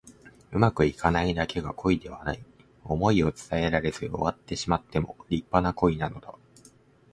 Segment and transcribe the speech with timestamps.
[0.51, 2.43] うまくいかないだけが恋ではない。
[2.85, 6.33] 想いを伝えられず終わってしまっても立派な恋なのだ。